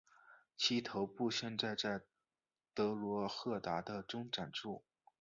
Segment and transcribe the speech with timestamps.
[0.57, 2.01] 其头部现在在
[2.73, 4.83] 德罗赫达的中展出。